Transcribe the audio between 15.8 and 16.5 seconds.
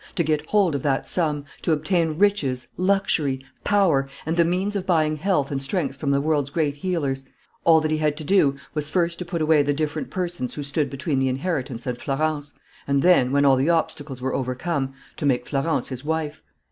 his wife.